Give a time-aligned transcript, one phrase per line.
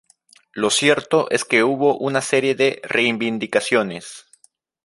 [0.53, 4.25] Lo cierto es que hubo una serie de reivindicaciones.